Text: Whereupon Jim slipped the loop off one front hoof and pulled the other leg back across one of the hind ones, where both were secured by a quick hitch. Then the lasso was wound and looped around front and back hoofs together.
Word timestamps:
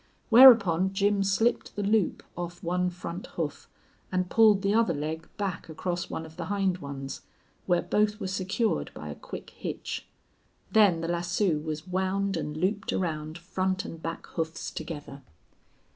Whereupon 0.31 0.93
Jim 0.93 1.21
slipped 1.23 1.75
the 1.75 1.83
loop 1.83 2.23
off 2.35 2.63
one 2.63 2.89
front 2.89 3.27
hoof 3.37 3.69
and 4.11 4.31
pulled 4.31 4.63
the 4.63 4.73
other 4.73 4.95
leg 4.95 5.29
back 5.37 5.69
across 5.69 6.09
one 6.09 6.25
of 6.25 6.37
the 6.37 6.45
hind 6.45 6.79
ones, 6.79 7.21
where 7.67 7.83
both 7.83 8.19
were 8.19 8.25
secured 8.25 8.89
by 8.95 9.09
a 9.09 9.13
quick 9.15 9.51
hitch. 9.51 10.07
Then 10.71 11.01
the 11.01 11.07
lasso 11.07 11.59
was 11.59 11.85
wound 11.85 12.35
and 12.35 12.57
looped 12.57 12.91
around 12.91 13.37
front 13.37 13.85
and 13.85 14.01
back 14.01 14.25
hoofs 14.25 14.71
together. 14.71 15.21